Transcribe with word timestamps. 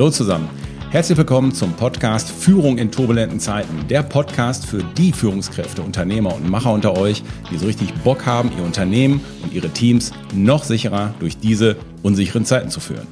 Hallo 0.00 0.08
zusammen. 0.08 0.48
Herzlich 0.90 1.18
willkommen 1.18 1.52
zum 1.52 1.74
Podcast 1.74 2.30
Führung 2.30 2.78
in 2.78 2.90
turbulenten 2.90 3.38
Zeiten. 3.38 3.86
Der 3.88 4.02
Podcast 4.02 4.64
für 4.64 4.82
die 4.96 5.12
Führungskräfte, 5.12 5.82
Unternehmer 5.82 6.34
und 6.34 6.48
Macher 6.48 6.72
unter 6.72 6.96
euch, 6.96 7.22
die 7.50 7.58
so 7.58 7.66
richtig 7.66 7.92
Bock 8.02 8.24
haben, 8.24 8.50
ihr 8.56 8.64
Unternehmen 8.64 9.22
und 9.42 9.52
ihre 9.52 9.68
Teams 9.68 10.12
noch 10.32 10.64
sicherer 10.64 11.12
durch 11.20 11.36
diese 11.36 11.76
unsicheren 12.02 12.46
Zeiten 12.46 12.70
zu 12.70 12.80
führen. 12.80 13.06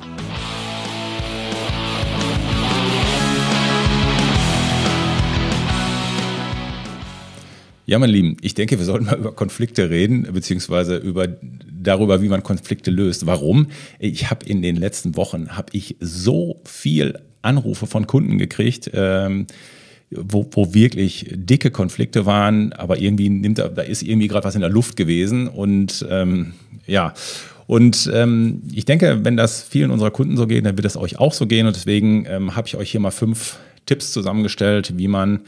Ja, 7.89 7.99
mein 7.99 8.11
Lieben, 8.11 8.37
ich 8.43 8.53
denke, 8.53 8.79
wir 8.79 8.85
sollten 8.85 9.07
mal 9.07 9.17
über 9.17 9.33
Konflikte 9.33 9.89
reden, 9.89 10.29
beziehungsweise 10.31 10.99
über 10.99 11.27
darüber, 11.27 12.21
wie 12.21 12.29
man 12.29 12.43
Konflikte 12.43 12.91
löst. 12.91 13.25
Warum? 13.25 13.69
Ich 13.99 14.29
habe 14.29 14.45
in 14.45 14.61
den 14.61 14.77
letzten 14.77 15.17
Wochen 15.17 15.57
habe 15.57 15.71
ich 15.73 15.97
so 15.99 16.61
viel 16.67 17.19
Anrufe 17.41 17.87
von 17.87 18.07
Kunden 18.07 18.37
gekriegt. 18.37 18.91
Ähm, 18.93 19.47
wo, 20.11 20.47
wo 20.51 20.75
wirklich 20.75 21.31
dicke 21.33 21.71
Konflikte 21.71 22.27
waren, 22.27 22.75
aber 22.75 22.99
irgendwie 22.99 23.31
nimmt 23.31 23.59
da, 23.59 23.69
da 23.69 23.81
ist 23.81 24.03
irgendwie 24.03 24.29
gerade 24.29 24.45
was 24.45 24.55
in 24.55 24.61
der 24.61 24.71
Luft 24.71 24.97
gewesen 24.97 25.49
und 25.49 26.07
ähm, 26.11 26.53
ja. 26.86 27.14
Und 27.67 28.11
ähm, 28.13 28.64
ich 28.71 28.85
denke, 28.85 29.21
wenn 29.25 29.39
das 29.39 29.63
vielen 29.63 29.91
unserer 29.91 30.11
Kunden 30.11 30.36
so 30.36 30.47
geht, 30.47 30.67
dann 30.67 30.77
wird 30.77 30.86
es 30.86 30.97
euch 30.99 31.19
auch 31.19 31.33
so 31.33 31.47
gehen. 31.47 31.67
Und 31.67 31.77
deswegen 31.77 32.27
ähm, 32.27 32.55
habe 32.55 32.69
ich 32.69 32.77
euch 32.77 32.91
hier 32.91 33.00
mal 33.00 33.11
fünf 33.11 33.56
Tipps 33.86 34.12
zusammengestellt, 34.12 34.98
wie 34.98 35.08
man 35.08 35.41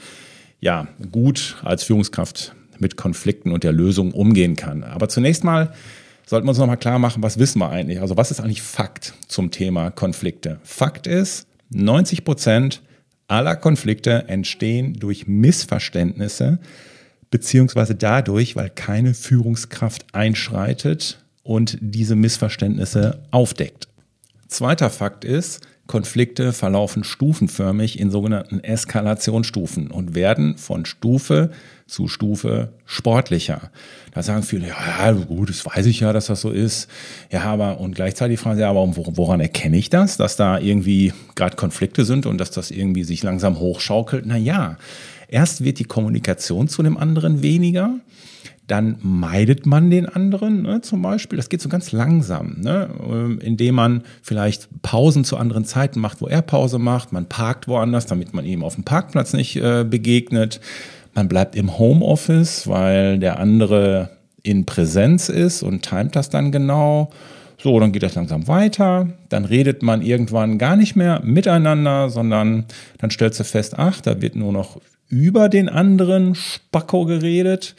ja, 0.61 0.89
gut 1.11 1.57
als 1.63 1.85
Führungskraft 1.85 2.55
mit 2.79 2.97
Konflikten 2.97 3.53
und 3.53 3.65
der 3.65 3.73
Lösung 3.73 4.13
umgehen 4.13 4.57
kann. 4.57 4.85
Aber 4.85 5.09
zunächst 5.09 5.45
mal 5.45 5.73
sollten 6.27 6.47
wir 6.47 6.51
uns 6.51 6.59
nochmal 6.59 6.77
klar 6.77 6.99
machen, 6.99 7.23
was 7.23 7.39
wissen 7.39 7.59
wir 7.59 7.71
eigentlich? 7.71 8.01
Also 8.01 8.17
was 8.17 8.31
ist 8.31 8.41
eigentlich 8.41 8.63
Fakt 8.63 9.15
zum 9.27 9.51
Thema 9.51 9.91
Konflikte? 9.91 10.61
Fakt 10.63 11.07
ist, 11.07 11.47
90 11.71 12.25
Prozent 12.25 12.83
aller 13.27 13.57
Konflikte 13.57 14.29
entstehen 14.29 14.95
durch 14.95 15.27
Missverständnisse, 15.27 16.59
beziehungsweise 17.31 17.95
dadurch, 17.95 18.57
weil 18.57 18.71
keine 18.71 19.15
Führungskraft 19.15 20.15
einschreitet 20.15 21.25
und 21.43 21.79
diese 21.81 22.17
Missverständnisse 22.17 23.23
aufdeckt. 23.31 23.89
Zweiter 24.49 24.91
Fakt 24.91 25.25
ist, 25.25 25.61
Konflikte 25.91 26.53
verlaufen 26.53 27.03
stufenförmig 27.03 27.99
in 27.99 28.13
sogenannten 28.13 28.61
Eskalationsstufen 28.61 29.91
und 29.91 30.15
werden 30.15 30.57
von 30.57 30.85
Stufe 30.87 31.51
zu 31.89 32.07
Stufe 32.07 32.69
sportlicher. 32.87 33.73
Da 34.13 34.23
sagen 34.23 34.45
viele, 34.45 34.69
ja, 34.69 35.11
gut, 35.11 35.49
das 35.51 35.67
weiß 35.67 35.87
ich 35.87 35.99
ja, 35.99 36.13
dass 36.13 36.27
das 36.27 36.43
so 36.43 36.53
ist. 36.53 36.89
Ja, 37.33 37.43
aber 37.43 37.81
und 37.81 37.97
gleichzeitig 37.97 38.39
fragen 38.39 38.57
sie, 38.57 38.63
aber 38.63 38.87
woran 38.95 39.41
erkenne 39.41 39.79
ich 39.79 39.91
das, 39.91 40.17
dass 40.17 40.37
da 40.37 40.61
irgendwie 40.61 41.13
gerade 41.35 41.57
Konflikte 41.57 42.05
sind 42.05 42.25
und 42.25 42.39
dass 42.39 42.53
das 42.53 42.71
irgendwie 42.71 43.03
sich 43.03 43.25
langsam 43.25 43.59
hochschaukelt? 43.59 44.27
Na 44.27 44.37
ja, 44.37 44.77
erst 45.27 45.65
wird 45.65 45.81
die 45.81 45.85
Kommunikation 45.87 46.69
zu 46.69 46.85
dem 46.85 46.97
anderen 46.99 47.43
weniger 47.43 47.97
dann 48.71 48.99
meidet 49.03 49.67
man 49.67 49.91
den 49.91 50.07
anderen 50.07 50.63
ne, 50.63 50.81
zum 50.81 51.03
Beispiel. 51.03 51.37
Das 51.37 51.49
geht 51.49 51.61
so 51.61 51.69
ganz 51.69 51.91
langsam, 51.91 52.57
ne, 52.61 52.89
ähm, 53.05 53.41
indem 53.41 53.75
man 53.75 54.03
vielleicht 54.23 54.69
Pausen 54.83 55.25
zu 55.25 55.37
anderen 55.37 55.65
Zeiten 55.65 55.99
macht, 55.99 56.21
wo 56.21 56.29
er 56.29 56.41
Pause 56.41 56.79
macht. 56.79 57.13
Man 57.13 57.27
parkt 57.27 57.67
woanders, 57.67 58.07
damit 58.07 58.33
man 58.33 58.45
ihm 58.45 58.63
auf 58.63 58.77
dem 58.77 58.85
Parkplatz 58.85 59.33
nicht 59.33 59.57
äh, 59.57 59.85
begegnet. 59.85 60.61
Man 61.15 61.27
bleibt 61.27 61.57
im 61.57 61.79
Homeoffice, 61.79 62.69
weil 62.69 63.19
der 63.19 63.41
andere 63.41 64.11
in 64.43 64.67
Präsenz 64.67 65.29
ist 65.29 65.65
und 65.65 65.83
timet 65.83 66.15
das 66.15 66.31
dann 66.31 66.53
genau. 66.53 67.11
So, 67.59 67.79
dann 67.81 67.91
geht 67.91 68.05
das 68.05 68.15
langsam 68.15 68.47
weiter. 68.47 69.09
Dann 69.29 69.45
redet 69.45 69.83
man 69.83 70.01
irgendwann 70.01 70.59
gar 70.59 70.77
nicht 70.77 70.95
mehr 70.95 71.21
miteinander, 71.25 72.09
sondern 72.09 72.67
dann 72.99 73.11
stellst 73.11 73.41
du 73.41 73.45
fest, 73.45 73.75
ach, 73.77 74.01
da 74.01 74.23
wird 74.23 74.37
nur 74.37 74.53
noch 74.53 74.81
über 75.09 75.49
den 75.49 75.69
anderen 75.69 76.37
Spacko 76.37 77.05
geredet. 77.05 77.75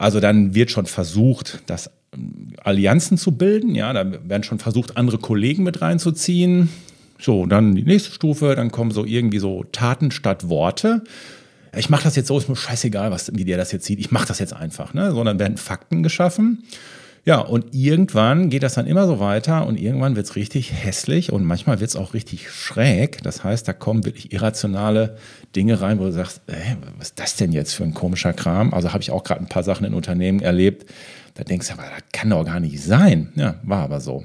Also 0.00 0.18
dann 0.18 0.54
wird 0.54 0.70
schon 0.70 0.86
versucht, 0.86 1.62
das 1.66 1.90
ähm, 2.14 2.54
Allianzen 2.64 3.18
zu 3.18 3.32
bilden. 3.32 3.74
Ja, 3.74 3.92
da 3.92 4.10
werden 4.26 4.42
schon 4.44 4.58
versucht, 4.58 4.96
andere 4.96 5.18
Kollegen 5.18 5.62
mit 5.62 5.82
reinzuziehen. 5.82 6.70
So, 7.18 7.44
dann 7.44 7.74
die 7.74 7.82
nächste 7.82 8.10
Stufe, 8.10 8.56
dann 8.56 8.70
kommen 8.70 8.92
so 8.92 9.04
irgendwie 9.04 9.40
so 9.40 9.62
Taten 9.72 10.10
statt 10.10 10.48
Worte. 10.48 11.04
Ich 11.76 11.90
mache 11.90 12.04
das 12.04 12.16
jetzt 12.16 12.28
so, 12.28 12.38
ist 12.38 12.48
mir 12.48 12.56
scheißegal, 12.56 13.10
was, 13.10 13.30
wie 13.34 13.44
der 13.44 13.58
das 13.58 13.72
jetzt 13.72 13.84
sieht. 13.84 14.00
Ich 14.00 14.10
mache 14.10 14.26
das 14.26 14.38
jetzt 14.38 14.54
einfach. 14.54 14.94
Ne? 14.94 15.10
So, 15.10 15.22
dann 15.22 15.38
werden 15.38 15.58
Fakten 15.58 16.02
geschaffen. 16.02 16.64
Ja, 17.24 17.38
und 17.38 17.74
irgendwann 17.74 18.48
geht 18.48 18.62
das 18.62 18.74
dann 18.74 18.86
immer 18.86 19.06
so 19.06 19.20
weiter 19.20 19.66
und 19.66 19.78
irgendwann 19.78 20.16
wird 20.16 20.26
es 20.26 20.36
richtig 20.36 20.72
hässlich 20.72 21.30
und 21.32 21.44
manchmal 21.44 21.78
wird 21.78 21.90
es 21.90 21.96
auch 21.96 22.14
richtig 22.14 22.50
schräg. 22.50 23.22
Das 23.22 23.44
heißt, 23.44 23.68
da 23.68 23.74
kommen 23.74 24.06
wirklich 24.06 24.32
irrationale 24.32 25.16
Dinge 25.54 25.80
rein, 25.80 25.98
wo 25.98 26.04
du 26.04 26.12
sagst, 26.12 26.40
ey, 26.46 26.76
was 26.96 27.08
ist 27.08 27.20
das 27.20 27.36
denn 27.36 27.52
jetzt 27.52 27.74
für 27.74 27.84
ein 27.84 27.92
komischer 27.92 28.32
Kram? 28.32 28.72
Also 28.72 28.92
habe 28.92 29.02
ich 29.02 29.10
auch 29.10 29.22
gerade 29.22 29.42
ein 29.42 29.48
paar 29.48 29.62
Sachen 29.62 29.84
in 29.84 29.92
Unternehmen 29.92 30.40
erlebt. 30.40 30.90
Da 31.34 31.44
denkst 31.44 31.68
du, 31.68 31.74
aber 31.74 31.82
das 31.82 32.02
kann 32.12 32.30
doch 32.30 32.44
gar 32.44 32.60
nicht 32.60 32.82
sein. 32.82 33.32
Ja, 33.34 33.56
war 33.62 33.84
aber 33.84 34.00
so. 34.00 34.24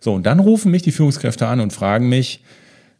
So, 0.00 0.12
und 0.12 0.26
dann 0.26 0.38
rufen 0.38 0.70
mich 0.70 0.82
die 0.82 0.92
Führungskräfte 0.92 1.46
an 1.46 1.60
und 1.60 1.72
fragen 1.72 2.08
mich, 2.08 2.42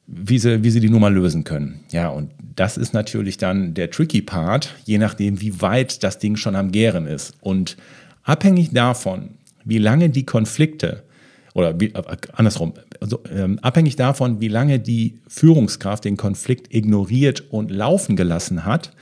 wie 0.07 0.39
sie, 0.39 0.63
wie 0.65 0.71
sie 0.71 0.81
die 0.81 0.91
Nummer 0.91 1.11
lösen 1.11 1.45
können. 1.45 1.81
Ja, 1.91 2.09
und 2.09 2.31
das 2.57 2.77
ist 2.77 2.95
natürlich 2.95 3.37
dann 3.37 3.75
der 3.75 3.91
tricky 3.91 4.23
Part, 4.23 4.75
je 4.85 4.99
nachdem, 4.99 5.41
wie 5.41 5.61
weit 5.61 6.03
das 6.03 6.19
Ding 6.19 6.37
schon 6.37 6.57
am 6.57 6.73
Gären 6.73 7.07
ist. 7.07 7.35
Und 7.41 7.77
Abhängig 8.25 8.73
davon, 8.73 9.31
wie 9.65 9.79
lange 9.79 10.11
die 10.11 10.25
Konflikte 10.25 11.05
oder 11.55 11.79
wie, 11.81 11.93
äh, 11.95 12.03
andersrum, 12.33 12.75
also, 13.01 13.21
ähm, 13.31 13.59
abhängig 13.61 13.97
davon, 13.97 14.41
wie 14.41 14.49
lange 14.49 14.81
die 14.81 15.19
Führungskraft 15.29 16.05
den 16.05 16.17
Konflikt 16.17 16.75
ignoriert 16.75 17.45
und 17.51 17.71
laufen 17.71 18.17
gelassen 18.17 18.65
hat, 18.65 18.93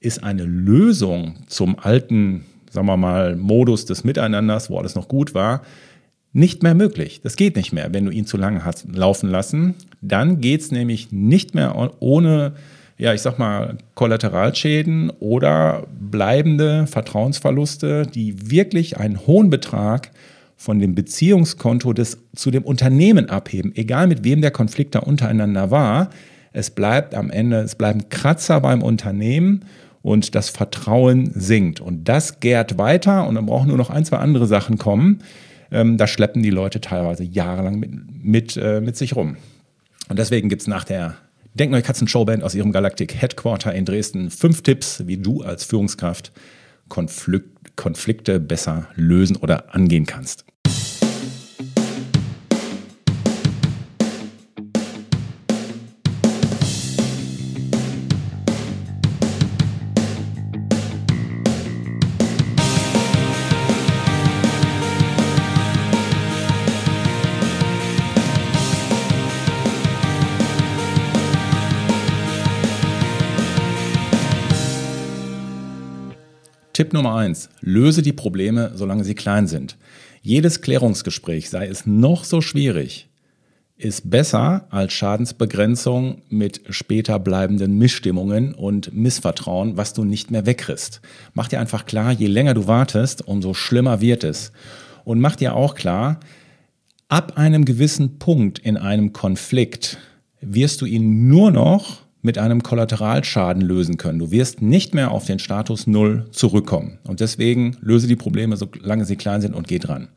ist 0.00 0.22
eine 0.22 0.44
Lösung 0.44 1.36
zum 1.48 1.78
alten, 1.78 2.44
sagen 2.70 2.86
wir 2.86 2.96
mal, 2.96 3.34
Modus 3.36 3.84
des 3.84 4.04
Miteinanders, 4.04 4.70
wo 4.70 4.78
alles 4.78 4.94
noch 4.94 5.08
gut 5.08 5.34
war, 5.34 5.62
nicht 6.32 6.62
mehr 6.62 6.74
möglich. 6.74 7.20
Das 7.22 7.36
geht 7.36 7.56
nicht 7.56 7.72
mehr, 7.72 7.92
wenn 7.92 8.04
du 8.04 8.12
ihn 8.12 8.26
zu 8.26 8.36
lange 8.36 8.64
hast 8.64 8.86
laufen 8.94 9.28
lassen. 9.28 9.74
Dann 10.00 10.40
geht 10.40 10.60
es 10.60 10.70
nämlich 10.70 11.10
nicht 11.10 11.54
mehr 11.54 11.74
ohne 12.00 12.52
ja, 12.98 13.14
ich 13.14 13.22
sag 13.22 13.38
mal, 13.38 13.78
Kollateralschäden 13.94 15.10
oder 15.20 15.86
bleibende 16.00 16.86
Vertrauensverluste, 16.88 18.02
die 18.02 18.50
wirklich 18.50 18.98
einen 18.98 19.24
hohen 19.26 19.50
Betrag 19.50 20.10
von 20.56 20.80
dem 20.80 20.96
Beziehungskonto 20.96 21.92
des, 21.92 22.18
zu 22.34 22.50
dem 22.50 22.64
Unternehmen 22.64 23.30
abheben, 23.30 23.72
egal 23.76 24.08
mit 24.08 24.24
wem 24.24 24.42
der 24.42 24.50
Konflikt 24.50 24.96
da 24.96 24.98
untereinander 24.98 25.70
war. 25.70 26.10
Es 26.52 26.70
bleibt 26.70 27.14
am 27.14 27.30
Ende, 27.30 27.58
es 27.58 27.76
bleiben 27.76 28.08
Kratzer 28.08 28.60
beim 28.60 28.82
Unternehmen 28.82 29.64
und 30.02 30.34
das 30.34 30.48
Vertrauen 30.48 31.30
sinkt. 31.34 31.80
Und 31.80 32.08
das 32.08 32.40
gärt 32.40 32.78
weiter 32.78 33.28
und 33.28 33.36
dann 33.36 33.46
brauchen 33.46 33.68
nur 33.68 33.76
noch 33.76 33.90
ein, 33.90 34.04
zwei 34.04 34.16
andere 34.16 34.48
Sachen 34.48 34.76
kommen. 34.76 35.20
Ähm, 35.70 35.98
da 35.98 36.08
schleppen 36.08 36.42
die 36.42 36.50
Leute 36.50 36.80
teilweise 36.80 37.22
jahrelang 37.22 37.78
mit, 37.78 37.90
mit, 38.24 38.56
äh, 38.56 38.80
mit 38.80 38.96
sich 38.96 39.14
rum. 39.14 39.36
Und 40.08 40.18
deswegen 40.18 40.48
gibt 40.48 40.62
es 40.62 40.68
nach 40.68 40.82
der 40.82 41.14
Denkneue 41.54 41.82
Katzen-Showband 41.82 42.42
aus 42.42 42.54
ihrem 42.54 42.72
Galactic 42.72 43.14
Headquarter 43.14 43.74
in 43.74 43.84
Dresden. 43.84 44.30
Fünf 44.30 44.62
Tipps, 44.62 45.06
wie 45.06 45.16
du 45.16 45.42
als 45.42 45.64
Führungskraft 45.64 46.32
Konflikte 46.88 48.40
besser 48.40 48.88
lösen 48.94 49.36
oder 49.36 49.74
angehen 49.74 50.06
kannst. 50.06 50.44
Tipp 76.88 76.94
Nummer 76.94 77.16
eins: 77.16 77.50
Löse 77.60 78.00
die 78.00 78.14
Probleme, 78.14 78.72
solange 78.74 79.04
sie 79.04 79.14
klein 79.14 79.46
sind. 79.46 79.76
Jedes 80.22 80.62
Klärungsgespräch, 80.62 81.50
sei 81.50 81.66
es 81.66 81.84
noch 81.84 82.24
so 82.24 82.40
schwierig, 82.40 83.10
ist 83.76 84.08
besser 84.08 84.66
als 84.70 84.94
Schadensbegrenzung 84.94 86.22
mit 86.30 86.62
später 86.70 87.18
bleibenden 87.18 87.76
Missstimmungen 87.76 88.54
und 88.54 88.94
Missvertrauen, 88.94 89.76
was 89.76 89.92
du 89.92 90.02
nicht 90.04 90.30
mehr 90.30 90.46
wegkriegst. 90.46 91.02
Mach 91.34 91.48
dir 91.48 91.60
einfach 91.60 91.84
klar, 91.84 92.12
je 92.12 92.26
länger 92.26 92.54
du 92.54 92.66
wartest, 92.66 93.28
umso 93.28 93.52
schlimmer 93.52 94.00
wird 94.00 94.24
es. 94.24 94.52
Und 95.04 95.20
mach 95.20 95.36
dir 95.36 95.54
auch 95.54 95.74
klar, 95.74 96.20
ab 97.08 97.36
einem 97.36 97.66
gewissen 97.66 98.18
Punkt 98.18 98.60
in 98.60 98.78
einem 98.78 99.12
Konflikt 99.12 99.98
wirst 100.40 100.80
du 100.80 100.86
ihn 100.86 101.28
nur 101.28 101.50
noch 101.50 102.07
mit 102.22 102.38
einem 102.38 102.62
Kollateralschaden 102.62 103.62
lösen 103.62 103.96
können. 103.96 104.18
Du 104.18 104.30
wirst 104.30 104.60
nicht 104.60 104.94
mehr 104.94 105.10
auf 105.12 105.24
den 105.24 105.38
Status 105.38 105.86
Null 105.86 106.26
zurückkommen. 106.32 106.98
Und 107.04 107.20
deswegen 107.20 107.76
löse 107.80 108.08
die 108.08 108.16
Probleme, 108.16 108.56
solange 108.56 109.04
sie 109.04 109.16
klein 109.16 109.40
sind 109.40 109.54
und 109.54 109.68
geh 109.68 109.78
dran. 109.78 110.08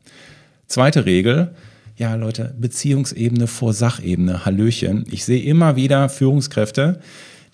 Zweite 0.68 1.06
Regel, 1.06 1.54
ja 1.98 2.16
Leute, 2.16 2.56
Beziehungsebene 2.60 3.48
vor 3.48 3.74
Sachebene, 3.74 4.46
Hallöchen. 4.46 5.06
Ich 5.12 5.26
sehe 5.26 5.44
immer 5.44 5.76
wieder 5.76 6.10
Führungskräfte, 6.10 7.00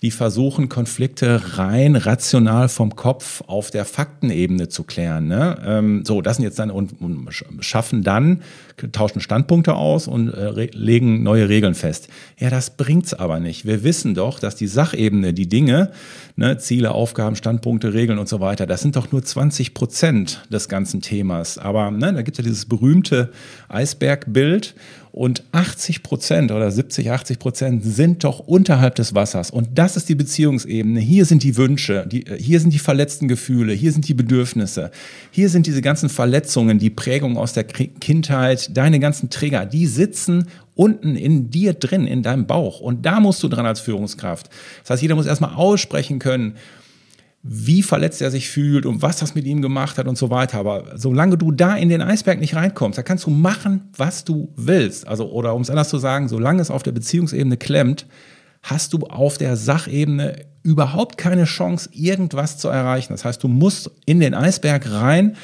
die 0.02 0.12
versuchen, 0.12 0.68
Konflikte 0.68 1.58
rein 1.58 1.96
rational 1.96 2.68
vom 2.68 2.94
Kopf 2.94 3.42
auf 3.48 3.72
der 3.72 3.84
Faktenebene 3.84 4.68
zu 4.68 4.84
klären. 4.84 5.26
Ne? 5.26 5.58
Ähm, 5.64 6.04
so, 6.04 6.22
das 6.22 6.36
sind 6.36 6.44
jetzt 6.44 6.58
dann 6.60 6.70
und, 6.70 7.00
und, 7.00 7.28
schaffen 7.60 8.04
dann, 8.04 8.42
tauschen 8.92 9.20
Standpunkte 9.20 9.74
aus 9.74 10.06
und 10.06 10.32
äh, 10.32 10.68
legen 10.72 11.24
neue 11.24 11.48
Regeln 11.48 11.74
fest. 11.74 12.08
Ja, 12.38 12.48
das 12.48 12.70
bringt's 12.70 13.12
aber 13.12 13.40
nicht. 13.40 13.66
Wir 13.66 13.82
wissen 13.82 14.14
doch, 14.14 14.38
dass 14.38 14.54
die 14.54 14.68
Sachebene, 14.68 15.34
die 15.34 15.48
Dinge, 15.48 15.90
ne, 16.36 16.58
Ziele, 16.58 16.92
Aufgaben, 16.92 17.34
Standpunkte, 17.34 17.92
Regeln 17.92 18.20
und 18.20 18.28
so 18.28 18.38
weiter, 18.38 18.66
das 18.66 18.82
sind 18.82 18.94
doch 18.94 19.10
nur 19.10 19.24
20 19.24 19.74
Prozent 19.74 20.44
des 20.52 20.68
ganzen 20.68 21.00
Themas. 21.00 21.58
Aber 21.58 21.90
ne, 21.90 22.12
da 22.12 22.22
gibt's 22.22 22.38
ja 22.38 22.44
dieses 22.44 22.66
berühmte 22.66 23.32
Eisbergbild. 23.68 24.76
Und 25.18 25.42
80 25.50 26.04
Prozent 26.04 26.52
oder 26.52 26.70
70, 26.70 27.10
80 27.10 27.40
Prozent 27.40 27.84
sind 27.84 28.22
doch 28.22 28.38
unterhalb 28.38 28.94
des 28.94 29.16
Wassers. 29.16 29.50
Und 29.50 29.70
das 29.76 29.96
ist 29.96 30.08
die 30.08 30.14
Beziehungsebene. 30.14 31.00
Hier 31.00 31.24
sind 31.24 31.42
die 31.42 31.56
Wünsche, 31.56 32.06
die, 32.06 32.24
hier 32.38 32.60
sind 32.60 32.72
die 32.72 32.78
verletzten 32.78 33.26
Gefühle, 33.26 33.72
hier 33.72 33.90
sind 33.90 34.06
die 34.06 34.14
Bedürfnisse, 34.14 34.92
hier 35.32 35.48
sind 35.48 35.66
diese 35.66 35.82
ganzen 35.82 36.08
Verletzungen, 36.08 36.78
die 36.78 36.90
Prägung 36.90 37.36
aus 37.36 37.52
der 37.52 37.64
Kindheit, 37.64 38.76
deine 38.76 39.00
ganzen 39.00 39.28
Trigger, 39.28 39.66
die 39.66 39.88
sitzen 39.88 40.46
unten 40.76 41.16
in 41.16 41.50
dir 41.50 41.74
drin, 41.74 42.06
in 42.06 42.22
deinem 42.22 42.46
Bauch. 42.46 42.78
Und 42.78 43.04
da 43.04 43.18
musst 43.18 43.42
du 43.42 43.48
dran 43.48 43.66
als 43.66 43.80
Führungskraft. 43.80 44.48
Das 44.82 44.90
heißt, 44.90 45.02
jeder 45.02 45.16
muss 45.16 45.26
erstmal 45.26 45.56
aussprechen 45.56 46.20
können, 46.20 46.54
wie 47.42 47.82
verletzt 47.82 48.20
er 48.20 48.30
sich 48.30 48.48
fühlt 48.48 48.84
und 48.84 49.00
was 49.00 49.18
das 49.18 49.34
mit 49.34 49.46
ihm 49.46 49.62
gemacht 49.62 49.96
hat 49.96 50.08
und 50.08 50.18
so 50.18 50.28
weiter. 50.30 50.58
Aber 50.58 50.84
solange 50.96 51.38
du 51.38 51.52
da 51.52 51.76
in 51.76 51.88
den 51.88 52.02
Eisberg 52.02 52.40
nicht 52.40 52.56
reinkommst, 52.56 52.98
da 52.98 53.02
kannst 53.02 53.26
du 53.26 53.30
machen, 53.30 53.88
was 53.96 54.24
du 54.24 54.52
willst. 54.56 55.06
Also, 55.06 55.30
oder 55.30 55.54
um 55.54 55.62
es 55.62 55.70
anders 55.70 55.88
zu 55.88 55.98
sagen, 55.98 56.28
solange 56.28 56.60
es 56.60 56.70
auf 56.70 56.82
der 56.82 56.92
Beziehungsebene 56.92 57.56
klemmt, 57.56 58.06
hast 58.62 58.92
du 58.92 58.98
auf 59.06 59.38
der 59.38 59.56
Sachebene 59.56 60.46
überhaupt 60.64 61.16
keine 61.16 61.44
Chance, 61.44 61.88
irgendwas 61.92 62.58
zu 62.58 62.68
erreichen. 62.68 63.12
Das 63.12 63.24
heißt, 63.24 63.42
du 63.42 63.48
musst 63.48 63.90
in 64.04 64.18
den 64.18 64.34
Eisberg 64.34 64.90
rein 64.90 65.36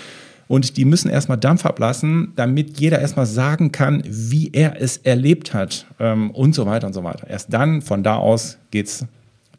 und 0.49 0.77
die 0.77 0.85
müssen 0.85 1.09
erstmal 1.09 1.39
Dampf 1.39 1.65
ablassen, 1.65 2.33
damit 2.35 2.79
jeder 2.81 2.99
erstmal 3.01 3.25
sagen 3.25 3.71
kann, 3.71 4.03
wie 4.07 4.51
er 4.53 4.83
es 4.83 4.99
erlebt 4.99 5.55
hat 5.55 5.87
ähm, 6.01 6.33
und 6.33 6.55
so 6.55 6.67
weiter 6.67 6.89
und 6.89 6.93
so 6.93 7.05
weiter. 7.05 7.31
Erst 7.31 7.53
dann, 7.53 7.81
von 7.81 8.03
da 8.03 8.17
aus, 8.17 8.59
geht 8.73 8.89
es 8.89 9.07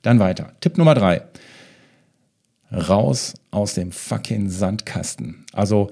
dann 0.02 0.20
weiter. 0.20 0.52
Tipp 0.60 0.78
Nummer 0.78 0.94
drei 0.94 1.24
raus 2.75 3.33
aus 3.51 3.74
dem 3.74 3.92
fucking 3.92 4.50
Sandkasten. 4.50 5.45
Also 5.54 5.92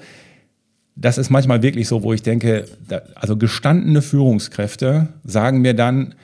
das 0.95 1.17
ist 1.17 1.29
manchmal 1.29 1.63
wirklich 1.63 1.87
so, 1.87 2.03
wo 2.03 2.13
ich 2.13 2.21
denke, 2.21 2.65
da, 2.87 3.01
also 3.15 3.37
gestandene 3.37 4.01
Führungskräfte 4.01 5.09
sagen 5.23 5.61
mir 5.61 5.73
dann 5.73 6.15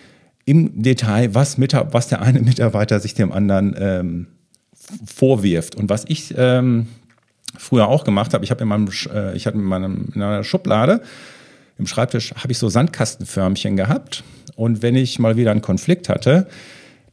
im 0.46 0.82
Detail, 0.82 1.34
was, 1.34 1.58
mit, 1.58 1.74
was 1.74 2.08
der 2.08 2.22
eine 2.22 2.42
Mitarbeiter 2.42 3.00
sich 3.00 3.14
dem 3.14 3.32
anderen 3.32 3.76
ähm, 3.80 4.28
vorwirft. 5.06 5.76
Und 5.76 5.90
was 5.90 6.06
ich 6.08 6.34
ähm, 6.38 6.88
früher 7.58 7.88
auch 7.88 8.04
gemacht 8.04 8.34
habe, 8.34 8.44
ich 8.44 8.52
habe 8.52 8.62
in 8.64 8.68
meinem, 8.68 8.90
äh, 9.14 9.36
ich 9.36 9.48
hatte 9.48 9.58
in, 9.58 9.64
meinem, 9.64 10.10
in 10.14 10.22
einer 10.22 10.44
Schublade 10.44 11.02
im 11.80 11.88
Schreibtisch 11.88 12.34
habe 12.36 12.52
ich 12.52 12.58
so 12.58 12.68
Sandkastenförmchen 12.68 13.78
gehabt. 13.78 14.24
Und 14.56 14.82
wenn 14.82 14.96
ich 14.96 15.18
mal 15.18 15.38
wieder 15.38 15.52
einen 15.52 15.62
Konflikt 15.62 16.10
hatte, 16.10 16.48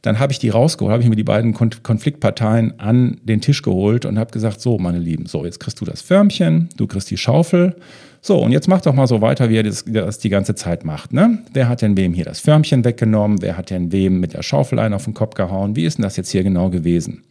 dann 0.07 0.19
habe 0.19 0.31
ich 0.31 0.39
die 0.39 0.49
rausgeholt, 0.49 0.93
habe 0.93 1.03
ich 1.03 1.09
mir 1.09 1.17
die 1.17 1.25
beiden 1.25 1.53
Konfliktparteien 1.53 2.79
an 2.79 3.19
den 3.23 3.41
Tisch 3.41 3.61
geholt 3.61 4.05
und 4.05 4.17
habe 4.17 4.31
gesagt, 4.31 4.61
so, 4.61 4.77
meine 4.77 4.99
Lieben, 4.99 5.25
so, 5.25 5.43
jetzt 5.43 5.59
kriegst 5.59 5.81
du 5.81 5.85
das 5.85 6.01
Förmchen, 6.01 6.69
du 6.77 6.87
kriegst 6.87 7.11
die 7.11 7.17
Schaufel. 7.17 7.75
So, 8.21 8.37
und 8.41 8.53
jetzt 8.53 8.69
mach 8.69 8.79
doch 8.79 8.93
mal 8.93 9.05
so 9.05 9.21
weiter, 9.21 9.49
wie 9.49 9.57
er 9.57 9.63
das, 9.63 9.83
das 9.85 10.19
die 10.19 10.29
ganze 10.29 10.55
Zeit 10.55 10.85
macht. 10.85 11.11
Ne? 11.11 11.39
Wer 11.51 11.67
hat 11.67 11.81
denn 11.81 11.97
wem 11.97 12.13
hier 12.13 12.23
das 12.23 12.39
Förmchen 12.39 12.85
weggenommen? 12.85 13.41
Wer 13.41 13.57
hat 13.57 13.69
denn 13.69 13.91
wem 13.91 14.21
mit 14.21 14.33
der 14.33 14.43
Schaufel 14.43 14.79
einen 14.79 14.93
auf 14.93 15.03
den 15.03 15.13
Kopf 15.13 15.35
gehauen? 15.35 15.75
Wie 15.75 15.85
ist 15.85 15.97
denn 15.97 16.03
das 16.03 16.15
jetzt 16.15 16.31
hier 16.31 16.43
genau 16.43 16.69
gewesen? 16.69 17.23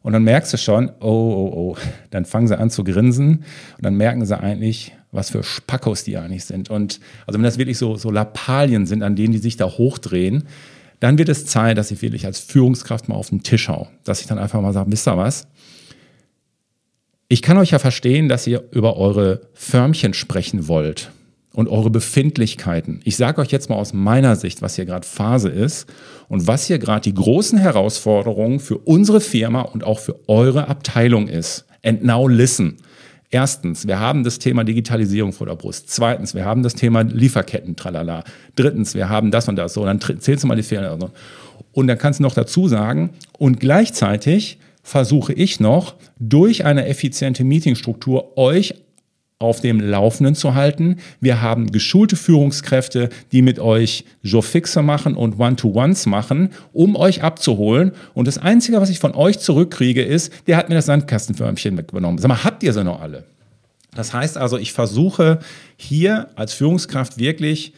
Und 0.00 0.14
dann 0.14 0.24
merkst 0.24 0.54
du 0.54 0.56
schon, 0.56 0.90
oh, 1.00 1.04
oh, 1.04 1.52
oh, 1.54 1.76
dann 2.10 2.24
fangen 2.24 2.48
sie 2.48 2.58
an 2.58 2.70
zu 2.70 2.82
grinsen 2.82 3.44
und 3.76 3.84
dann 3.84 3.94
merken 3.96 4.24
sie 4.24 4.38
eigentlich, 4.38 4.92
was 5.12 5.28
für 5.28 5.42
Spackos 5.42 6.04
die 6.04 6.16
eigentlich 6.16 6.46
sind. 6.46 6.70
Und 6.70 6.98
also 7.26 7.38
wenn 7.38 7.44
das 7.44 7.58
wirklich 7.58 7.76
so, 7.76 7.96
so 7.96 8.10
Lappalien 8.10 8.86
sind, 8.86 9.02
an 9.02 9.16
denen 9.16 9.32
die 9.32 9.38
sich 9.38 9.58
da 9.58 9.66
hochdrehen, 9.66 10.44
dann 11.00 11.18
wird 11.18 11.28
es 11.28 11.46
Zeit, 11.46 11.78
dass 11.78 11.90
ich 11.90 12.02
wirklich 12.02 12.26
als 12.26 12.38
Führungskraft 12.38 13.08
mal 13.08 13.14
auf 13.14 13.30
den 13.30 13.42
Tisch 13.42 13.68
hau. 13.68 13.88
Dass 14.04 14.20
ich 14.20 14.26
dann 14.26 14.38
einfach 14.38 14.60
mal 14.60 14.72
sage, 14.72 14.90
wisst 14.90 15.06
ihr 15.08 15.16
was? 15.16 15.46
Ich 17.28 17.42
kann 17.42 17.58
euch 17.58 17.70
ja 17.72 17.78
verstehen, 17.78 18.28
dass 18.28 18.46
ihr 18.46 18.62
über 18.70 18.96
eure 18.96 19.42
Förmchen 19.52 20.14
sprechen 20.14 20.68
wollt 20.68 21.10
und 21.52 21.68
eure 21.68 21.90
Befindlichkeiten. 21.90 23.00
Ich 23.04 23.16
sage 23.16 23.40
euch 23.40 23.50
jetzt 23.50 23.68
mal 23.68 23.76
aus 23.76 23.92
meiner 23.92 24.36
Sicht, 24.36 24.62
was 24.62 24.76
hier 24.76 24.84
gerade 24.84 25.06
Phase 25.06 25.48
ist 25.48 25.86
und 26.28 26.46
was 26.46 26.66
hier 26.66 26.78
gerade 26.78 27.00
die 27.00 27.14
großen 27.14 27.58
Herausforderungen 27.58 28.60
für 28.60 28.78
unsere 28.78 29.20
Firma 29.20 29.62
und 29.62 29.82
auch 29.82 29.98
für 29.98 30.20
eure 30.28 30.68
Abteilung 30.68 31.28
ist. 31.28 31.64
And 31.82 32.04
now 32.04 32.28
listen. 32.28 32.76
Erstens, 33.36 33.86
wir 33.86 34.00
haben 34.00 34.24
das 34.24 34.38
Thema 34.38 34.64
Digitalisierung 34.64 35.34
vor 35.34 35.46
der 35.46 35.56
Brust. 35.56 35.90
Zweitens, 35.90 36.34
wir 36.34 36.46
haben 36.46 36.62
das 36.62 36.72
Thema 36.72 37.02
Lieferketten, 37.02 37.76
tralala. 37.76 38.24
Drittens, 38.54 38.94
wir 38.94 39.10
haben 39.10 39.30
das 39.30 39.46
und 39.46 39.56
das. 39.56 39.74
So, 39.74 39.84
dann 39.84 40.00
zählst 40.00 40.42
du 40.42 40.46
mal 40.46 40.54
die 40.54 40.62
Fehler. 40.62 40.96
Und 41.72 41.86
dann 41.86 41.98
kannst 41.98 42.18
du 42.18 42.22
noch 42.22 42.32
dazu 42.32 42.66
sagen, 42.66 43.10
und 43.36 43.60
gleichzeitig 43.60 44.56
versuche 44.82 45.34
ich 45.34 45.60
noch 45.60 45.96
durch 46.18 46.64
eine 46.64 46.86
effiziente 46.86 47.44
Meetingstruktur 47.44 48.38
euch 48.38 48.74
auf 49.38 49.60
dem 49.60 49.80
Laufenden 49.80 50.34
zu 50.34 50.54
halten. 50.54 50.96
Wir 51.20 51.42
haben 51.42 51.70
geschulte 51.70 52.16
Führungskräfte, 52.16 53.10
die 53.32 53.42
mit 53.42 53.58
euch 53.58 54.04
Joe-Fixe 54.22 54.82
machen 54.82 55.14
und 55.14 55.38
One-to-Ones 55.38 56.06
machen, 56.06 56.50
um 56.72 56.96
euch 56.96 57.22
abzuholen. 57.22 57.92
Und 58.14 58.28
das 58.28 58.38
Einzige, 58.38 58.80
was 58.80 58.88
ich 58.88 58.98
von 58.98 59.14
euch 59.14 59.38
zurückkriege, 59.38 60.02
ist, 60.02 60.32
der 60.46 60.56
hat 60.56 60.70
mir 60.70 60.74
das 60.74 60.86
Sandkastenförmchen 60.86 61.76
weggenommen. 61.76 62.18
Sag 62.18 62.28
mal, 62.28 62.44
habt 62.44 62.62
ihr 62.62 62.72
sie 62.72 62.82
noch 62.82 63.02
alle? 63.02 63.24
Das 63.94 64.14
heißt 64.14 64.38
also, 64.38 64.56
ich 64.56 64.72
versuche 64.72 65.40
hier 65.76 66.28
als 66.34 66.54
Führungskraft 66.54 67.18
wirklich 67.18 67.74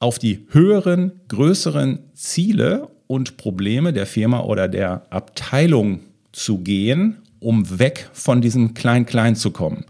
auf 0.00 0.18
die 0.18 0.46
höheren, 0.50 1.12
größeren 1.28 1.98
Ziele 2.12 2.88
und 3.06 3.38
Probleme 3.38 3.94
der 3.94 4.06
Firma 4.06 4.40
oder 4.40 4.68
der 4.68 5.06
Abteilung 5.10 6.00
zu 6.32 6.58
gehen, 6.58 7.16
um 7.40 7.78
weg 7.78 8.10
von 8.12 8.40
diesem 8.40 8.74
Klein-Klein 8.74 9.34
zu 9.34 9.50
kommen. 9.50 9.86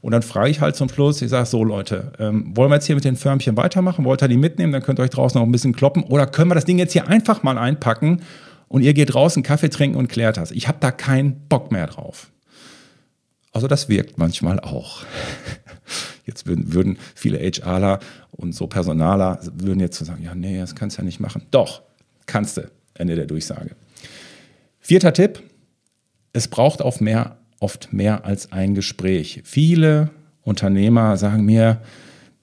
Und 0.00 0.12
dann 0.12 0.22
frage 0.22 0.50
ich 0.50 0.60
halt 0.60 0.76
zum 0.76 0.88
Schluss, 0.88 1.20
ich 1.20 1.28
sage 1.28 1.46
so 1.46 1.62
Leute, 1.62 2.12
ähm, 2.18 2.56
wollen 2.56 2.70
wir 2.70 2.76
jetzt 2.76 2.86
hier 2.86 2.94
mit 2.94 3.04
den 3.04 3.16
Förmchen 3.16 3.56
weitermachen? 3.56 4.04
Wollt 4.04 4.22
ihr 4.22 4.28
die 4.28 4.38
mitnehmen? 4.38 4.72
Dann 4.72 4.82
könnt 4.82 4.98
ihr 4.98 5.02
euch 5.02 5.10
draußen 5.10 5.38
noch 5.38 5.46
ein 5.46 5.52
bisschen 5.52 5.74
kloppen. 5.74 6.04
Oder 6.04 6.26
können 6.26 6.50
wir 6.50 6.54
das 6.54 6.64
Ding 6.64 6.78
jetzt 6.78 6.92
hier 6.92 7.08
einfach 7.08 7.42
mal 7.42 7.58
einpacken 7.58 8.22
und 8.68 8.82
ihr 8.82 8.94
geht 8.94 9.12
draußen 9.12 9.42
Kaffee 9.42 9.68
trinken 9.68 9.98
und 9.98 10.08
klärt 10.08 10.38
das? 10.38 10.52
Ich 10.52 10.68
habe 10.68 10.78
da 10.80 10.90
keinen 10.90 11.48
Bock 11.48 11.70
mehr 11.70 11.86
drauf. 11.86 12.30
Also 13.52 13.66
das 13.66 13.88
wirkt 13.88 14.16
manchmal 14.16 14.60
auch. 14.60 15.02
Jetzt 16.26 16.46
würden, 16.46 16.98
viele 17.16 17.38
HRler 17.38 17.98
und 18.30 18.54
so 18.54 18.68
Personaler 18.68 19.40
würden 19.52 19.80
jetzt 19.80 19.98
so 19.98 20.04
sagen, 20.04 20.22
ja, 20.22 20.32
nee, 20.32 20.60
das 20.60 20.76
kannst 20.76 20.96
du 20.96 21.02
ja 21.02 21.04
nicht 21.04 21.18
machen. 21.18 21.42
Doch, 21.50 21.82
kannst 22.26 22.56
du. 22.56 22.70
Ende 22.94 23.16
der 23.16 23.26
Durchsage. 23.26 23.74
Vierter 24.78 25.12
Tipp. 25.12 25.42
Es 26.32 26.46
braucht 26.46 26.82
auf 26.82 27.00
mehr 27.00 27.39
oft 27.60 27.92
mehr 27.92 28.24
als 28.24 28.50
ein 28.52 28.74
Gespräch. 28.74 29.42
Viele 29.44 30.10
Unternehmer 30.42 31.16
sagen 31.16 31.44
mir, 31.44 31.80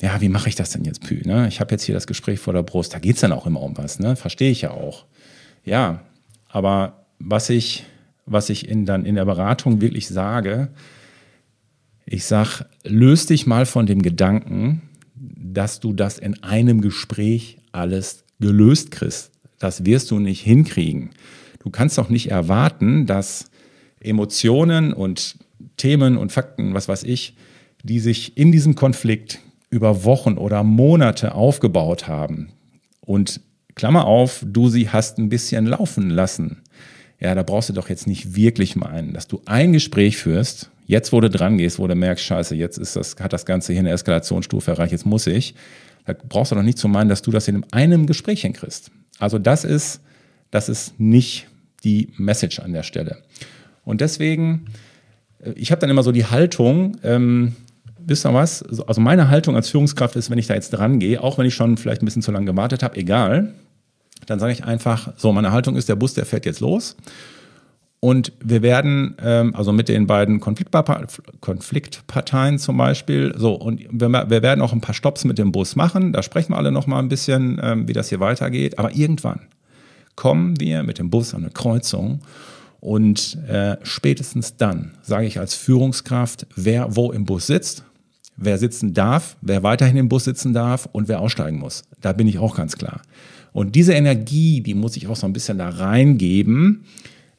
ja, 0.02 0.22
wie 0.22 0.30
mache 0.30 0.48
ich 0.48 0.56
das 0.56 0.70
denn 0.70 0.86
jetzt, 0.86 1.02
Pü? 1.02 1.22
Ne? 1.26 1.48
Ich 1.48 1.60
habe 1.60 1.72
jetzt 1.72 1.84
hier 1.84 1.96
das 1.96 2.08
Gespräch 2.08 2.40
vor 2.40 2.54
der 2.54 2.64
Brust, 2.64 2.94
da 2.94 3.00
geht 3.00 3.16
es 3.16 3.22
dann 3.22 3.32
auch 3.32 3.48
immer 3.48 3.62
um 3.62 3.76
was, 3.78 4.00
ne? 4.00 4.16
verstehe 4.16 4.52
ich 4.52 4.62
ja 4.62 4.72
auch. 4.72 5.06
Ja, 5.66 6.02
aber 6.48 7.06
was 7.20 7.50
ich, 7.50 7.84
was 8.26 8.50
ich 8.50 8.70
in, 8.70 8.86
dann 8.86 9.06
in 9.06 9.16
der 9.16 9.26
Beratung 9.26 9.82
wirklich 9.82 10.08
sage, 10.08 10.70
ich 12.06 12.26
sage, 12.26 12.68
löst 12.84 13.32
dich 13.32 13.48
mal 13.48 13.66
von 13.66 13.86
dem 13.86 14.02
Gedanken, 14.02 14.84
dass 15.16 15.80
du 15.80 15.94
das 15.94 16.20
in 16.20 16.42
einem 16.44 16.82
Gespräch 16.82 17.58
alles 17.72 18.24
gelöst 18.40 18.92
kriegst. 18.92 19.32
Das 19.60 19.84
wirst 19.86 20.12
du 20.12 20.20
nicht 20.20 20.42
hinkriegen. 20.42 21.10
Du 21.60 21.70
kannst 21.70 21.98
doch 21.98 22.10
nicht 22.10 22.32
erwarten, 22.32 23.08
dass 23.08 23.50
Emotionen 24.00 24.94
und 24.94 25.38
Themen 25.78 26.18
und 26.18 26.32
Fakten, 26.32 26.74
was 26.74 26.88
weiß 26.88 27.04
ich, 27.04 27.36
die 27.84 28.00
sich 28.00 28.38
in 28.38 28.52
diesem 28.52 28.76
Konflikt 28.76 29.40
über 29.70 30.04
Wochen 30.04 30.38
oder 30.38 30.64
Monate 30.64 31.36
aufgebaut 31.36 32.08
haben. 32.08 32.50
Und 33.02 33.42
Klammer 33.76 34.06
auf, 34.06 34.44
du 34.46 34.70
sie 34.70 34.90
hast 34.90 35.18
ein 35.18 35.30
bisschen 35.30 35.66
laufen 35.66 36.10
lassen. 36.10 36.64
Ja, 37.20 37.36
da 37.36 37.44
brauchst 37.44 37.70
du 37.70 37.74
doch 37.74 37.90
jetzt 37.90 38.08
nicht 38.08 38.36
wirklich 38.36 38.76
meinen, 38.76 39.14
dass 39.14 39.28
du 39.28 39.42
ein 39.46 39.74
Gespräch 39.74 40.18
führst, 40.18 40.70
jetzt 40.86 41.12
wo 41.12 41.22
du 41.22 41.30
dran 41.30 41.58
gehst, 41.58 41.80
wo 41.80 41.88
du 41.88 41.96
merkst, 41.96 42.24
scheiße, 42.24 42.56
jetzt 42.56 42.78
ist 42.78 42.96
das, 42.96 43.16
hat 43.20 43.34
das 43.34 43.46
Ganze 43.46 43.74
hier 43.74 43.82
eine 43.82 43.92
Eskalationsstufe 43.92 44.72
erreicht, 44.72 44.92
jetzt 44.92 45.06
muss 45.06 45.28
ich. 45.28 45.56
Da 46.06 46.14
brauchst 46.14 46.52
du 46.52 46.56
doch 46.56 46.64
nicht 46.64 46.78
zu 46.78 46.88
meinen, 46.88 47.10
dass 47.10 47.22
du 47.22 47.32
das 47.32 47.48
in 47.48 47.66
einem 47.72 48.06
Gespräch 48.06 48.42
hinkriegst. 48.42 48.92
Also 49.20 49.40
das 49.40 49.64
ist, 49.64 50.02
das 50.52 50.70
ist 50.70 51.00
nicht 51.00 51.48
die 51.84 52.10
Message 52.18 52.60
an 52.60 52.74
der 52.74 52.84
Stelle. 52.84 53.18
Und 53.88 54.02
deswegen, 54.02 54.66
äh, 55.40 55.52
ich 55.52 55.72
habe 55.72 55.80
dann 55.80 55.90
immer 55.90 56.04
so 56.04 56.12
die 56.12 56.26
Haltung, 56.26 56.98
ähm, 57.04 57.56
wisst 58.00 58.26
ihr 58.26 58.34
was? 58.34 58.62
Also 58.86 59.00
meine 59.00 59.30
Haltung 59.30 59.56
als 59.56 59.70
Führungskraft 59.70 60.18
ist, 60.18 60.30
wenn 60.30 60.38
ich 60.38 60.48
da 60.48 60.56
jetzt 60.56 60.72
dran 60.72 61.00
gehe, 61.00 61.24
auch 61.24 61.38
wenn 61.38 61.46
ich 61.46 61.56
schon 61.56 61.78
vielleicht 61.78 62.02
ein 62.02 62.06
bisschen 62.06 62.22
zu 62.22 62.32
lange 62.32 62.48
gewartet 62.48 62.84
habe, 62.84 62.98
egal, 62.98 63.54
dann 64.26 64.40
sage 64.40 64.52
ich 64.52 64.66
einfach, 64.66 65.14
so, 65.16 65.32
meine 65.32 65.54
Haltung 65.54 65.78
ist, 65.78 65.88
der 65.88 65.96
Bus, 65.96 66.14
der 66.14 66.26
fährt 66.26 66.46
jetzt 66.46 66.60
los. 66.60 66.98
Und 68.02 68.34
wir 68.44 68.62
werden, 68.62 69.16
ähm, 69.24 69.56
also 69.56 69.72
mit 69.72 69.88
den 69.88 70.06
beiden 70.06 70.42
Konfliktparteien 70.42 72.60
zum 72.60 72.78
Beispiel, 72.78 73.34
so, 73.38 73.54
und 73.54 73.80
wir, 73.90 74.12
wir, 74.12 74.42
werden 74.42 74.62
auch 74.62 74.74
ein 74.74 74.82
paar 74.82 74.96
Stops 74.96 75.24
mit 75.24 75.38
dem 75.38 75.54
Bus 75.54 75.78
machen. 75.78 76.12
Da 76.12 76.24
sprechen 76.24 76.52
wir 76.52 76.58
alle 76.58 76.74
noch 76.74 76.88
mal 76.88 77.00
ein 77.00 77.08
bisschen, 77.08 77.58
ähm, 77.64 77.88
wie 77.88 77.94
das 77.94 78.10
hier 78.10 78.20
weitergeht. 78.20 78.80
Aber 78.80 78.94
irgendwann 78.94 79.44
kommen 80.16 80.60
wir 80.60 80.84
mit 80.84 81.00
dem 81.00 81.10
Bus 81.10 81.34
an 81.34 81.44
eine 81.44 81.52
Kreuzung 81.52 82.20
und 82.88 83.38
äh, 83.50 83.76
spätestens 83.84 84.56
dann 84.56 84.92
sage 85.02 85.28
ich 85.28 85.40
als 85.40 85.56
Führungskraft, 85.56 86.48
wer 86.56 86.96
wo 86.96 87.12
im 87.12 87.26
Bus 87.26 87.48
sitzt, 87.48 87.84
wer 88.38 88.58
sitzen 88.58 88.94
darf, 88.94 89.36
wer 89.42 89.62
weiterhin 89.62 89.98
im 89.98 90.08
Bus 90.08 90.24
sitzen 90.24 90.54
darf 90.54 90.88
und 90.94 91.10
wer 91.10 91.20
aussteigen 91.20 91.60
muss. 91.60 91.84
Da 92.00 92.14
bin 92.14 92.28
ich 92.28 92.40
auch 92.40 92.56
ganz 92.56 92.78
klar. 92.78 93.02
Und 93.52 93.76
diese 93.76 93.94
Energie, 93.94 94.62
die 94.62 94.74
muss 94.74 94.96
ich 94.96 95.08
auch 95.08 95.16
so 95.16 95.28
ein 95.28 95.34
bisschen 95.34 95.58
da 95.58 95.68
reingeben 95.68 96.86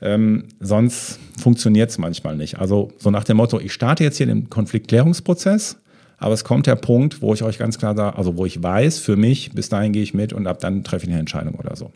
ähm, 0.01 0.45
sonst 0.61 1.19
funktioniert 1.41 1.91
es 1.91 1.99
manchmal 1.99 2.37
nicht. 2.37 2.59
Also 2.59 2.93
so 2.99 3.11
nach 3.11 3.25
dem 3.25 3.39
Motto, 3.39 3.59
ich 3.59 3.73
starte 3.73 4.05
jetzt 4.05 4.17
hier 4.17 4.27
den 4.27 4.49
Konfliktklärungsprozess, 4.49 5.79
aber 6.19 6.35
es 6.35 6.45
kommt 6.45 6.67
der 6.67 6.77
Punkt, 6.77 7.23
wo 7.23 7.35
ich 7.35 7.43
euch 7.43 7.59
ganz 7.59 7.79
klar 7.79 7.97
sage, 7.97 8.17
also 8.17 8.37
wo 8.37 8.47
ich 8.47 8.63
weiß, 8.63 8.99
für 8.99 9.17
mich, 9.17 9.53
bis 9.53 9.69
dahin 9.69 9.93
gehe 9.93 10.03
ich 10.03 10.15
mit 10.15 10.33
und 10.33 10.47
ab 10.47 10.61
dann 10.61 10.85
treffe 10.85 11.07
ich 11.07 11.11
eine 11.11 11.21
Entscheidung 11.21 11.55
oder 11.55 11.75
so. 11.75 11.91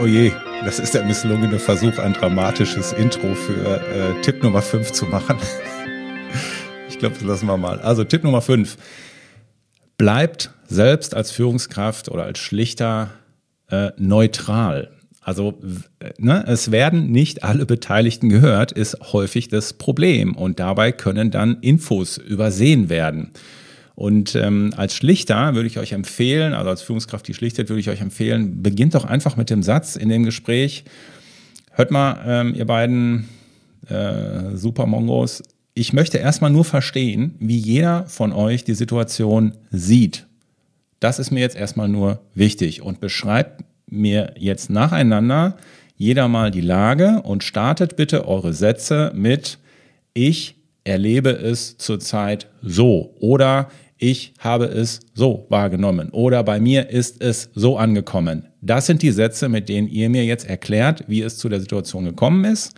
Oh 0.00 0.06
je, 0.06 0.32
das 0.64 0.78
ist 0.78 0.94
der 0.94 1.04
misslungene 1.04 1.58
Versuch, 1.58 1.98
ein 1.98 2.12
dramatisches 2.12 2.92
Intro 2.92 3.34
für 3.34 3.80
äh, 3.80 4.20
Tipp 4.22 4.42
Nummer 4.42 4.62
5 4.62 4.92
zu 4.92 5.06
machen. 5.06 5.36
ich 6.88 6.98
glaube, 6.98 7.14
das 7.16 7.24
lassen 7.24 7.46
wir 7.46 7.56
mal. 7.56 7.80
Also 7.80 8.02
Tipp 8.04 8.24
Nummer 8.24 8.42
5. 8.42 8.76
Bleibt 9.98 10.50
selbst 10.66 11.14
als 11.14 11.30
Führungskraft 11.30 12.08
oder 12.08 12.24
als 12.24 12.38
Schlichter 12.38 13.10
äh, 13.70 13.90
neutral. 13.96 14.90
Also 15.20 15.60
ne, 16.18 16.44
es 16.48 16.72
werden 16.72 17.12
nicht 17.12 17.44
alle 17.44 17.64
Beteiligten 17.64 18.28
gehört, 18.28 18.72
ist 18.72 19.12
häufig 19.12 19.48
das 19.48 19.72
Problem. 19.72 20.34
Und 20.34 20.58
dabei 20.58 20.90
können 20.90 21.30
dann 21.30 21.58
Infos 21.60 22.16
übersehen 22.16 22.88
werden. 22.88 23.30
Und 23.94 24.34
ähm, 24.34 24.72
als 24.76 24.94
Schlichter 24.94 25.54
würde 25.54 25.66
ich 25.66 25.78
euch 25.78 25.92
empfehlen, 25.92 26.54
also 26.54 26.70
als 26.70 26.82
Führungskraft, 26.82 27.28
die 27.28 27.34
schlichtet, 27.34 27.68
würde 27.68 27.80
ich 27.80 27.90
euch 27.90 28.00
empfehlen, 28.00 28.62
beginnt 28.62 28.94
doch 28.94 29.04
einfach 29.04 29.36
mit 29.36 29.50
dem 29.50 29.62
Satz 29.62 29.96
in 29.96 30.08
dem 30.08 30.24
Gespräch. 30.24 30.84
Hört 31.72 31.90
mal, 31.90 32.20
ähm, 32.26 32.54
ihr 32.54 32.66
beiden 32.66 33.28
äh, 33.88 34.56
Super-Mongos, 34.56 35.42
ich 35.74 35.92
möchte 35.92 36.18
erstmal 36.18 36.50
nur 36.50 36.64
verstehen, 36.64 37.34
wie 37.38 37.56
jeder 37.56 38.06
von 38.06 38.32
euch 38.32 38.64
die 38.64 38.74
Situation 38.74 39.54
sieht. 39.70 40.26
Das 41.00 41.18
ist 41.18 41.30
mir 41.30 41.40
jetzt 41.40 41.56
erstmal 41.56 41.88
nur 41.88 42.20
wichtig 42.34 42.82
und 42.82 43.00
beschreibt 43.00 43.64
mir 43.86 44.34
jetzt 44.38 44.70
nacheinander 44.70 45.56
jeder 45.96 46.28
mal 46.28 46.50
die 46.50 46.60
Lage 46.60 47.22
und 47.22 47.44
startet 47.44 47.96
bitte 47.96 48.26
eure 48.26 48.52
Sätze 48.52 49.12
mit 49.14 49.58
Ich 50.14 50.56
erlebe 50.84 51.30
es 51.30 51.76
zurzeit 51.78 52.48
so 52.62 53.14
oder 53.20 53.68
ich 53.98 54.34
habe 54.40 54.64
es 54.64 55.00
so 55.14 55.46
wahrgenommen 55.48 56.10
oder 56.10 56.42
bei 56.42 56.58
mir 56.58 56.90
ist 56.90 57.22
es 57.22 57.50
so 57.54 57.76
angekommen. 57.76 58.48
Das 58.60 58.86
sind 58.86 59.02
die 59.02 59.12
Sätze, 59.12 59.48
mit 59.48 59.68
denen 59.68 59.86
ihr 59.86 60.10
mir 60.10 60.24
jetzt 60.24 60.48
erklärt, 60.48 61.04
wie 61.06 61.22
es 61.22 61.38
zu 61.38 61.48
der 61.48 61.60
Situation 61.60 62.04
gekommen 62.04 62.44
ist. 62.44 62.74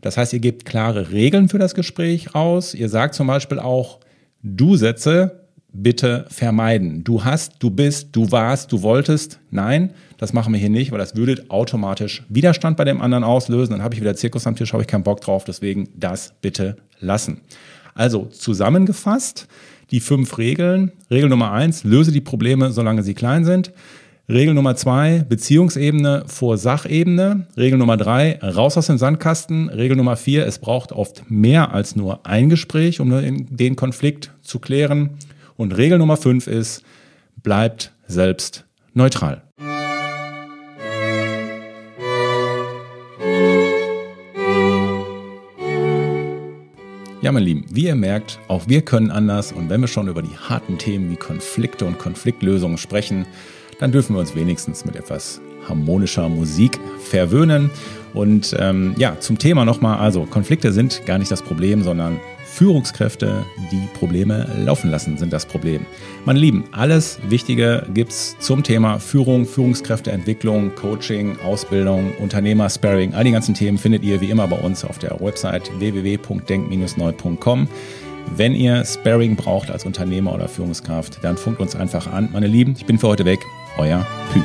Das 0.00 0.16
heißt, 0.16 0.32
ihr 0.32 0.38
gebt 0.38 0.64
klare 0.64 1.10
Regeln 1.10 1.48
für 1.48 1.58
das 1.58 1.74
Gespräch 1.74 2.34
raus. 2.34 2.74
Ihr 2.74 2.88
sagt 2.88 3.14
zum 3.14 3.26
Beispiel 3.26 3.58
auch 3.58 4.00
Du-Sätze 4.42 5.40
bitte 5.72 6.26
vermeiden. 6.28 7.04
Du 7.04 7.24
hast, 7.24 7.54
du 7.58 7.70
bist, 7.70 8.08
du 8.12 8.30
warst, 8.30 8.72
du 8.72 8.82
wolltest. 8.82 9.40
Nein, 9.50 9.92
das 10.18 10.32
machen 10.32 10.52
wir 10.52 10.60
hier 10.60 10.70
nicht, 10.70 10.90
weil 10.90 10.98
das 10.98 11.16
würde 11.16 11.44
automatisch 11.48 12.24
Widerstand 12.28 12.76
bei 12.76 12.84
dem 12.84 13.00
anderen 13.00 13.24
auslösen. 13.24 13.72
Dann 13.72 13.82
habe 13.82 13.94
ich 13.94 14.00
wieder 14.00 14.16
Zirkus 14.16 14.46
am 14.46 14.56
Tisch, 14.56 14.72
habe 14.72 14.82
ich 14.82 14.88
keinen 14.88 15.04
Bock 15.04 15.20
drauf. 15.20 15.44
Deswegen 15.44 15.88
das 15.96 16.34
bitte 16.40 16.76
lassen. 17.00 17.40
Also 17.94 18.26
zusammengefasst 18.26 19.48
die 19.90 20.00
fünf 20.00 20.38
Regeln. 20.38 20.92
Regel 21.10 21.28
Nummer 21.28 21.52
eins, 21.52 21.84
löse 21.84 22.12
die 22.12 22.20
Probleme, 22.20 22.70
solange 22.70 23.02
sie 23.02 23.14
klein 23.14 23.44
sind. 23.44 23.72
Regel 24.28 24.54
Nummer 24.54 24.76
zwei, 24.76 25.24
Beziehungsebene 25.28 26.22
vor 26.26 26.56
Sachebene. 26.56 27.48
Regel 27.56 27.78
Nummer 27.78 27.96
drei, 27.96 28.38
raus 28.40 28.76
aus 28.76 28.86
dem 28.86 28.96
Sandkasten. 28.96 29.68
Regel 29.68 29.96
Nummer 29.96 30.16
vier, 30.16 30.46
es 30.46 30.60
braucht 30.60 30.92
oft 30.92 31.28
mehr 31.28 31.74
als 31.74 31.96
nur 31.96 32.24
ein 32.24 32.48
Gespräch, 32.48 33.00
um 33.00 33.10
den 33.50 33.74
Konflikt 33.74 34.30
zu 34.40 34.60
klären. 34.60 35.10
Und 35.56 35.76
Regel 35.76 35.98
Nummer 35.98 36.16
5 36.16 36.46
ist, 36.46 36.84
bleibt 37.42 37.92
selbst 38.06 38.64
neutral. 38.94 39.42
Ja, 47.30 47.34
mein 47.34 47.44
Lieben, 47.44 47.64
wie 47.70 47.84
ihr 47.84 47.94
merkt, 47.94 48.40
auch 48.48 48.66
wir 48.66 48.82
können 48.82 49.12
anders 49.12 49.52
und 49.52 49.70
wenn 49.70 49.80
wir 49.80 49.86
schon 49.86 50.08
über 50.08 50.20
die 50.20 50.36
harten 50.36 50.78
Themen 50.78 51.12
wie 51.12 51.16
Konflikte 51.16 51.84
und 51.84 51.96
Konfliktlösungen 51.96 52.76
sprechen, 52.76 53.24
dann 53.78 53.92
dürfen 53.92 54.16
wir 54.16 54.18
uns 54.20 54.34
wenigstens 54.34 54.84
mit 54.84 54.96
etwas 54.96 55.40
harmonischer 55.68 56.28
Musik 56.28 56.80
verwöhnen. 56.98 57.70
Und 58.14 58.56
ähm, 58.58 58.96
ja, 58.98 59.16
zum 59.20 59.38
Thema 59.38 59.64
nochmal, 59.64 60.00
also 60.00 60.24
Konflikte 60.24 60.72
sind 60.72 61.06
gar 61.06 61.18
nicht 61.18 61.30
das 61.30 61.42
Problem, 61.42 61.84
sondern 61.84 62.18
Führungskräfte, 62.50 63.46
die 63.70 63.88
Probleme 63.94 64.46
laufen 64.64 64.90
lassen, 64.90 65.16
sind 65.16 65.32
das 65.32 65.46
Problem. 65.46 65.86
Meine 66.24 66.38
Lieben, 66.38 66.64
alles 66.72 67.18
Wichtige 67.28 67.86
gibt 67.94 68.10
es 68.10 68.36
zum 68.38 68.62
Thema 68.62 68.98
Führung, 68.98 69.46
Führungskräfteentwicklung, 69.46 70.74
Coaching, 70.74 71.38
Ausbildung, 71.40 72.12
Unternehmer, 72.18 72.68
Sparring. 72.68 73.14
All 73.14 73.24
die 73.24 73.30
ganzen 73.30 73.54
Themen 73.54 73.78
findet 73.78 74.02
ihr 74.02 74.20
wie 74.20 74.30
immer 74.30 74.48
bei 74.48 74.58
uns 74.58 74.84
auf 74.84 74.98
der 74.98 75.20
Website 75.20 75.70
www.denk-neu.com. 75.78 77.68
Wenn 78.36 78.54
ihr 78.54 78.84
Sparring 78.84 79.36
braucht 79.36 79.70
als 79.70 79.84
Unternehmer 79.84 80.34
oder 80.34 80.48
Führungskraft, 80.48 81.18
dann 81.22 81.36
funkt 81.36 81.60
uns 81.60 81.74
einfach 81.74 82.12
an. 82.12 82.28
Meine 82.32 82.46
Lieben, 82.46 82.74
ich 82.76 82.86
bin 82.86 82.98
für 82.98 83.08
heute 83.08 83.24
weg. 83.24 83.40
Euer 83.78 84.06
Pü. 84.32 84.40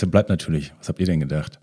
Katze 0.00 0.10
bleibt 0.10 0.30
natürlich. 0.30 0.72
Was 0.78 0.88
habt 0.88 0.98
ihr 0.98 1.04
denn 1.04 1.20
gedacht? 1.20 1.60